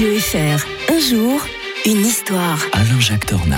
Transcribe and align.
Radio 0.00 0.18
FR. 0.18 0.66
Un 0.88 0.98
jour, 0.98 1.42
une 1.84 2.06
histoire. 2.06 2.58
Alain-Jacques 2.72 3.28
Dornard. 3.28 3.49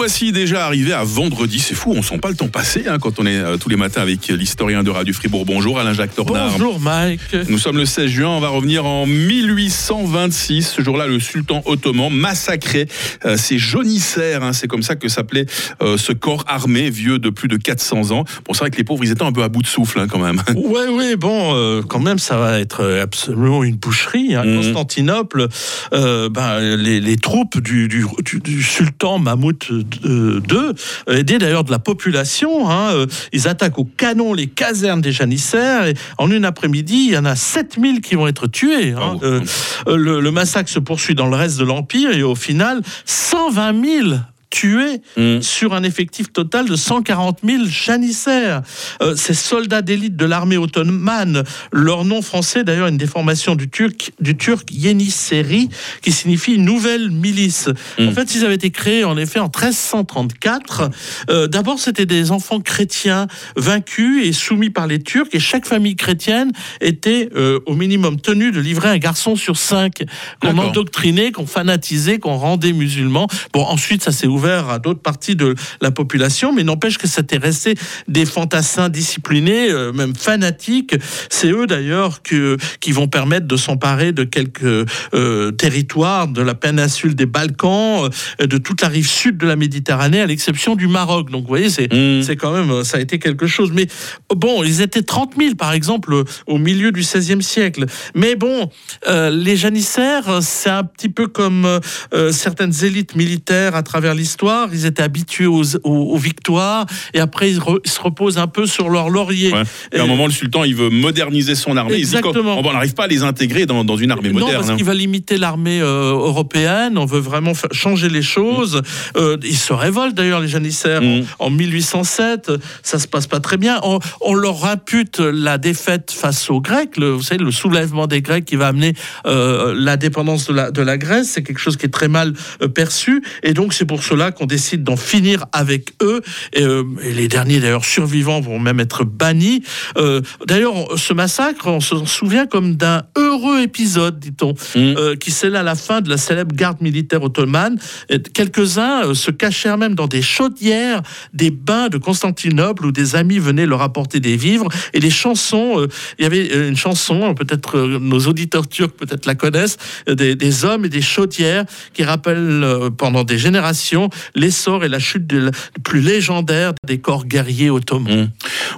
Voici 0.00 0.32
déjà 0.32 0.64
arrivés 0.64 0.94
à 0.94 1.04
vendredi. 1.04 1.58
C'est 1.58 1.74
fou, 1.74 1.92
on 1.94 2.00
sent 2.00 2.16
pas 2.16 2.30
le 2.30 2.34
temps 2.34 2.48
passer 2.48 2.84
hein, 2.88 2.96
quand 2.98 3.20
on 3.20 3.26
est 3.26 3.36
euh, 3.36 3.58
tous 3.58 3.68
les 3.68 3.76
matins 3.76 4.00
avec 4.00 4.28
l'historien 4.28 4.82
de 4.82 4.88
Radio 4.88 5.12
Fribourg. 5.12 5.44
Bonjour 5.44 5.78
Alain-Jacques 5.78 6.14
Tornard. 6.14 6.52
Bonjour 6.52 6.80
Mike. 6.80 7.20
Nous 7.50 7.58
sommes 7.58 7.76
le 7.76 7.84
16 7.84 8.06
juin, 8.10 8.28
on 8.30 8.40
va 8.40 8.48
revenir 8.48 8.86
en 8.86 9.04
1826. 9.04 10.72
Ce 10.76 10.82
jour-là, 10.82 11.06
le 11.06 11.20
sultan 11.20 11.60
ottoman 11.66 12.10
massacrait 12.10 12.86
euh, 13.26 13.36
ses 13.36 13.58
jaunissères. 13.58 14.42
hein. 14.42 14.54
C'est 14.54 14.68
comme 14.68 14.82
ça 14.82 14.96
que 14.96 15.06
s'appelait 15.08 15.44
euh, 15.82 15.98
ce 15.98 16.12
corps 16.14 16.44
armé 16.48 16.88
vieux 16.88 17.18
de 17.18 17.28
plus 17.28 17.48
de 17.48 17.58
400 17.58 18.10
ans. 18.12 18.24
Bon, 18.46 18.54
c'est 18.54 18.60
vrai 18.60 18.70
que 18.70 18.78
les 18.78 18.84
pauvres, 18.84 19.04
ils 19.04 19.10
étaient 19.10 19.22
un 19.22 19.32
peu 19.32 19.42
à 19.42 19.50
bout 19.50 19.60
de 19.60 19.66
souffle 19.66 20.00
hein, 20.00 20.06
quand 20.10 20.18
même. 20.18 20.40
Ouais, 20.56 20.88
ouais, 20.88 21.16
bon, 21.16 21.82
quand 21.88 22.00
même, 22.00 22.18
ça 22.18 22.38
va 22.38 22.58
être 22.58 23.00
absolument 23.02 23.62
une 23.64 23.76
boucherie. 23.76 24.34
Mhm. 24.34 24.56
Constantinople, 24.56 25.48
ben, 25.92 26.58
les, 26.76 27.00
les 27.02 27.16
troupes 27.18 27.58
du, 27.60 27.86
du, 27.88 28.06
du- 28.24 28.40
du 28.40 28.62
sultan 28.62 29.18
Mahmoud 29.18 29.58
II, 30.04 30.40
euh, 30.52 30.72
aidés 31.08 31.38
d'ailleurs 31.38 31.64
de 31.64 31.70
la 31.70 31.78
population, 31.78 32.68
hein, 32.70 32.92
euh, 32.92 33.06
ils 33.32 33.48
attaquent 33.48 33.78
au 33.78 33.84
canon 33.84 34.34
les 34.34 34.46
casernes 34.46 35.00
des 35.00 35.12
janissaires. 35.12 35.86
Et 35.86 35.94
en 36.18 36.30
une 36.30 36.44
après-midi, 36.44 37.06
il 37.08 37.12
y 37.12 37.18
en 37.18 37.24
a 37.24 37.36
7000 37.36 38.00
qui 38.00 38.14
vont 38.14 38.26
être 38.26 38.46
tués. 38.46 38.92
hein. 38.92 39.16
Ah. 39.22 39.24
Euh, 39.24 39.40
euh, 39.88 39.96
le, 39.96 40.20
le 40.20 40.30
massacre 40.30 40.68
se 40.70 40.78
poursuit 40.78 41.14
dans 41.14 41.26
le 41.26 41.36
reste 41.36 41.58
de 41.58 41.64
l'Empire 41.64 42.12
et 42.12 42.22
au 42.22 42.34
final, 42.34 42.80
120 43.04 43.84
000 43.84 44.08
tués 44.50 45.00
Mm. 45.16 45.42
sur 45.42 45.74
un 45.74 45.82
effectif 45.82 46.32
total 46.32 46.68
de 46.68 46.76
140 46.76 47.38
000 47.44 47.64
janissaires. 47.66 48.62
Euh, 49.02 49.14
ces 49.16 49.34
soldats 49.34 49.82
d'élite 49.82 50.16
de 50.16 50.24
l'armée 50.24 50.56
ottomane, 50.56 51.44
leur 51.72 52.04
nom 52.04 52.22
français 52.22 52.64
d'ailleurs 52.64 52.88
une 52.88 52.96
déformation 52.96 53.54
du 53.54 53.68
turc, 53.68 54.12
du 54.20 54.36
turc 54.36 54.68
Yenisserie, 54.72 55.68
qui 56.02 56.12
signifie 56.12 56.58
nouvelle 56.58 57.10
milice. 57.10 57.68
Mm. 57.98 58.08
En 58.08 58.12
fait, 58.12 58.34
ils 58.34 58.44
avaient 58.44 58.54
été 58.54 58.70
créés 58.70 59.04
en 59.04 59.16
effet 59.16 59.38
en 59.40 59.44
1334. 59.48 60.90
Euh, 61.30 61.46
D'abord, 61.46 61.78
c'était 61.78 62.06
des 62.06 62.30
enfants 62.30 62.60
chrétiens 62.60 63.26
vaincus 63.56 64.26
et 64.26 64.32
soumis 64.32 64.70
par 64.70 64.86
les 64.86 65.02
Turcs, 65.02 65.28
et 65.32 65.40
chaque 65.40 65.66
famille 65.66 65.96
chrétienne 65.96 66.52
était 66.80 67.28
euh, 67.34 67.60
au 67.66 67.74
minimum 67.74 68.20
tenue 68.20 68.52
de 68.52 68.60
livrer 68.60 68.88
un 68.88 68.98
garçon 68.98 69.36
sur 69.36 69.56
cinq 69.56 70.04
qu'on 70.40 70.56
endoctrinait, 70.58 71.32
qu'on 71.32 71.46
fanatisait, 71.46 72.18
qu'on 72.18 72.36
rendait 72.36 72.72
musulmans. 72.72 73.26
Bon, 73.52 73.62
ensuite, 73.64 74.02
ça 74.02 74.12
s'est 74.12 74.26
ouvert 74.26 74.39
à 74.44 74.78
d'autres 74.78 75.00
parties 75.00 75.36
de 75.36 75.54
la 75.80 75.90
population, 75.90 76.52
mais 76.52 76.64
n'empêche 76.64 76.98
que 76.98 77.06
c'était 77.06 77.36
resté 77.36 77.74
des 78.08 78.24
fantassins 78.24 78.88
disciplinés, 78.88 79.70
euh, 79.70 79.92
même 79.92 80.14
fanatiques. 80.14 80.96
C'est 81.28 81.50
eux 81.50 81.66
d'ailleurs 81.66 82.22
que, 82.22 82.56
qui 82.80 82.92
vont 82.92 83.08
permettre 83.08 83.46
de 83.46 83.56
s'emparer 83.56 84.12
de 84.12 84.24
quelques 84.24 84.86
euh, 85.14 85.50
territoires 85.52 86.28
de 86.28 86.42
la 86.42 86.54
péninsule 86.54 87.14
des 87.14 87.26
Balkans, 87.26 88.08
euh, 88.40 88.46
de 88.46 88.58
toute 88.58 88.80
la 88.82 88.88
rive 88.88 89.08
sud 89.08 89.36
de 89.36 89.46
la 89.46 89.56
Méditerranée, 89.56 90.20
à 90.20 90.26
l'exception 90.26 90.76
du 90.76 90.88
Maroc. 90.88 91.30
Donc, 91.30 91.42
vous 91.42 91.48
voyez, 91.48 91.68
c'est 91.68 91.90
Mm. 91.92 92.22
c'est 92.22 92.36
quand 92.36 92.52
même, 92.52 92.84
ça 92.84 92.98
a 92.98 93.00
été 93.00 93.18
quelque 93.18 93.46
chose. 93.46 93.70
Mais 93.72 93.86
bon, 94.34 94.62
ils 94.62 94.80
étaient 94.80 95.02
30 95.02 95.34
000, 95.38 95.54
par 95.54 95.72
exemple, 95.72 96.24
au 96.46 96.58
milieu 96.58 96.92
du 96.92 97.00
XVIe 97.00 97.42
siècle. 97.42 97.86
Mais 98.14 98.36
bon, 98.36 98.70
euh, 99.08 99.30
les 99.30 99.56
janissaires, 99.56 100.42
c'est 100.42 100.70
un 100.70 100.84
petit 100.84 101.08
peu 101.08 101.26
comme 101.26 101.80
euh, 102.14 102.32
certaines 102.32 102.84
élites 102.84 103.16
militaires 103.16 103.74
à 103.74 103.82
travers 103.82 104.14
l'histoire. 104.14 104.29
Ils 104.72 104.86
étaient 104.86 105.02
habitués 105.02 105.46
aux, 105.46 105.76
aux- 105.84 106.14
aux 106.14 106.16
victoires 106.18 106.86
et 107.14 107.20
après, 107.20 107.50
ils, 107.50 107.58
re- 107.58 107.78
ils 107.84 107.90
se 107.90 108.00
reposent 108.00 108.38
un 108.38 108.46
peu 108.46 108.66
sur 108.66 108.88
leur 108.90 109.10
laurier. 109.10 109.52
Ouais. 109.52 109.62
Et 109.92 109.98
à 109.98 110.04
un 110.04 110.06
moment, 110.06 110.26
le 110.26 110.32
sultan, 110.32 110.64
il 110.64 110.74
veut 110.74 110.90
moderniser 110.90 111.54
son 111.54 111.76
armée. 111.76 111.94
Il 111.98 112.06
dit 112.06 112.16
Exactement. 112.16 112.62
qu'on- 112.62 112.68
on 112.68 112.72
n'arrive 112.72 112.94
pas 112.94 113.04
à 113.04 113.08
les 113.08 113.22
intégrer 113.22 113.66
dans, 113.66 113.84
dans 113.84 113.96
une 113.96 114.10
armée 114.10 114.28
Non, 114.30 114.40
moderne. 114.40 114.56
parce 114.56 114.70
hein. 114.70 114.76
qu'il 114.76 114.84
va 114.84 114.94
limiter 114.94 115.36
l'armée 115.38 115.80
euh, 115.80 116.12
européenne. 116.12 116.96
On 116.98 117.06
veut 117.06 117.20
vraiment 117.20 117.52
changer 117.72 118.08
les 118.08 118.22
choses. 118.22 118.82
Euh, 119.16 119.36
ils 119.42 119.56
se 119.56 119.72
révoltent 119.72 120.14
d'ailleurs, 120.14 120.40
les 120.40 120.48
janissaires, 120.48 121.02
Mm. 121.02 121.22
en, 121.38 121.46
en 121.46 121.50
1807. 121.50 122.52
Ça 122.82 122.98
se 122.98 123.06
passe 123.08 123.26
pas 123.26 123.40
très 123.40 123.56
bien. 123.56 123.80
On, 123.82 123.98
on 124.20 124.34
leur 124.34 124.64
impute 124.64 125.18
la 125.20 125.58
défaite 125.58 126.10
face 126.12 126.50
aux 126.50 126.60
Grecs. 126.60 126.96
Le, 126.96 127.10
vous 127.10 127.22
savez, 127.22 127.42
le 127.42 127.50
soulèvement 127.50 128.06
des 128.06 128.22
Grecs 128.22 128.44
qui 128.44 128.56
va 128.56 128.68
amener 128.68 128.94
euh, 129.26 129.74
l'indépendance 129.76 130.46
de 130.48 130.52
la, 130.54 130.70
de 130.70 130.82
la 130.82 130.98
Grèce. 130.98 131.30
C'est 131.30 131.42
quelque 131.42 131.58
chose 131.60 131.76
qui 131.76 131.86
est 131.86 131.90
très 131.90 132.08
mal 132.08 132.32
euh, 132.62 132.68
perçu. 132.68 133.22
Et 133.42 133.54
donc, 133.54 133.72
c'est 133.72 133.84
pour 133.86 134.02
cela 134.04 134.19
qu'on 134.30 134.46
décide 134.46 134.84
d'en 134.84 134.96
finir 134.96 135.46
avec 135.52 135.94
eux. 136.02 136.20
Et, 136.52 136.62
euh, 136.62 136.84
et 137.02 137.12
les 137.12 137.28
derniers, 137.28 137.60
d'ailleurs, 137.60 137.84
survivants 137.84 138.40
vont 138.40 138.58
même 138.58 138.80
être 138.80 139.04
bannis. 139.04 139.62
Euh, 139.96 140.20
d'ailleurs, 140.46 140.74
ce 140.98 141.14
massacre, 141.14 141.66
on 141.66 141.80
se 141.80 142.04
souvient 142.04 142.46
comme 142.46 142.76
d'un 142.76 143.02
heureux 143.16 143.62
épisode, 143.62 144.18
dit-on, 144.18 144.52
Mm. 144.52 144.78
euh, 144.78 145.16
qui 145.16 145.30
scelle 145.30 145.56
à 145.56 145.62
la 145.62 145.74
fin 145.74 146.00
de 146.00 146.10
la 146.10 146.16
célèbre 146.16 146.54
garde 146.54 146.80
militaire 146.80 147.22
ottomane. 147.22 147.78
Et 148.08 148.20
Quelques-uns 148.20 149.14
se 149.14 149.30
cachèrent 149.30 149.78
même 149.78 149.94
dans 149.94 150.06
des 150.06 150.22
chaudières, 150.22 151.02
des 151.32 151.50
bains 151.50 151.88
de 151.88 151.96
Constantinople 151.98 152.86
où 152.86 152.92
des 152.92 153.16
amis 153.16 153.38
venaient 153.38 153.66
leur 153.66 153.82
apporter 153.82 154.20
des 154.20 154.36
vivres 154.36 154.68
et 154.92 155.00
des 155.00 155.10
chansons. 155.10 155.86
il 156.18 156.22
y 156.22 156.26
avait 156.26 156.68
une 156.68 156.76
chanson, 156.76 157.34
peut-être 157.34 157.78
nos 157.78 158.20
auditeurs 158.26 158.68
turcs 158.68 158.92
peut-être 158.92 159.26
la 159.26 159.34
connaissent, 159.34 159.78
des, 160.08 160.34
des 160.34 160.64
hommes 160.64 160.84
et 160.84 160.88
des 160.88 161.02
chaudières 161.02 161.64
qui 161.94 162.02
rappellent 162.04 162.90
pendant 162.96 163.24
des 163.24 163.38
générations 163.38 164.09
l'essor 164.34 164.84
et 164.84 164.88
la 164.88 164.98
chute 164.98 165.26
de 165.26 165.38
la- 165.38 165.50
plus 165.84 166.00
légendaire 166.00 166.72
des 166.86 166.98
corps 166.98 167.26
guerriers 167.26 167.70
ottomans. 167.70 168.24
Mm. 168.24 168.30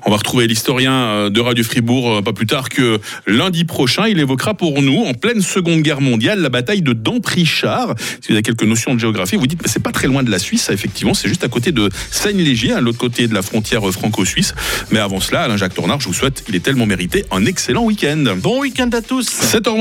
On 0.07 0.11
va 0.11 0.17
retrouver 0.17 0.47
l'historien 0.47 0.93
euh, 0.93 1.31
de 1.31 1.41
Radio 1.41 1.63
Fribourg 1.65 2.11
euh, 2.11 2.23
pas 2.23 2.33
plus 2.33 2.47
tard 2.47 2.69
que 2.69 3.01
lundi 3.27 3.65
prochain. 3.65 4.07
Il 4.09 4.19
évoquera 4.19 4.55
pour 4.55 4.83
nous, 4.83 5.05
en 5.05 5.15
pleine 5.15 5.41
Seconde 5.41 5.81
Guerre 5.83 6.01
mondiale, 6.01 6.41
la 6.41 6.49
bataille 6.49 6.83
de 6.83 6.93
Damprichard. 6.93 7.95
Si 8.21 8.29
vous 8.29 8.35
avez 8.35 8.43
quelques 8.43 8.63
notions 8.65 8.95
de 8.95 9.01
géographie, 9.01 9.37
vous 9.37 9.47
dites 9.47 9.63
que 9.63 9.69
c'est 9.69 9.83
pas 9.83 9.93
très 9.93 10.07
loin 10.09 10.23
de 10.23 10.31
la 10.31 10.39
Suisse, 10.39 10.63
ça, 10.65 10.73
effectivement, 10.73 11.15
c'est 11.15 11.29
juste 11.29 11.45
à 11.45 11.49
côté 11.49 11.73
de 11.73 11.89
Seine-Légier, 12.11 12.73
à 12.73 12.81
l'autre 12.81 12.99
côté 12.99 13.29
de 13.29 13.35
la 13.35 13.43
frontière 13.43 13.87
euh, 13.89 13.93
franco-suisse. 13.93 14.55
Mais 14.91 14.99
avant 14.99 15.21
cela, 15.21 15.43
Alain-Jacques 15.43 15.75
Tornard, 15.75 16.01
je 16.01 16.07
vous 16.09 16.15
souhaite, 16.15 16.45
il 16.49 16.55
est 16.57 16.61
tellement 16.61 16.87
mérité, 16.87 17.25
un 17.31 17.45
excellent 17.47 17.85
week-end. 17.85 18.25
Bon 18.39 18.61
week-end 18.61 18.91
à 18.93 19.01
tous 19.03 19.27
7h 19.29 19.69